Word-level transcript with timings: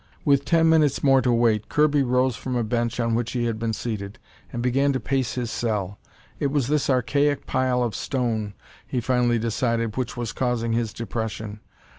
With 0.25 0.45
ten 0.45 0.67
minutes 0.67 1.03
more 1.03 1.21
to 1.21 1.31
wait, 1.31 1.69
Kirby 1.69 2.01
rose 2.01 2.35
from 2.35 2.55
a 2.55 2.63
bench 2.63 2.99
on 2.99 3.13
which 3.13 3.33
he 3.33 3.45
had 3.45 3.59
been 3.59 3.71
seated, 3.71 4.17
and 4.51 4.63
began 4.63 4.91
to 4.93 4.99
pace 4.99 5.35
his 5.35 5.51
cell. 5.51 5.99
It 6.39 6.47
was 6.47 6.65
this 6.69 6.89
archaic 6.89 7.45
pile 7.45 7.83
of 7.83 7.93
stone, 7.93 8.55
he 8.87 8.99
finally 8.99 9.37
decided, 9.37 9.97
which 9.97 10.17
was 10.17 10.33
causing 10.33 10.73
his 10.73 10.91
depression. 10.91 11.59